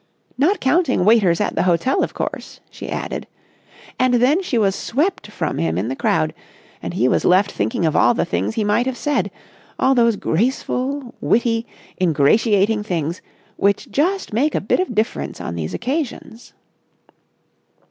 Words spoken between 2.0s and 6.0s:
of course," she added. And then she was swept from him in the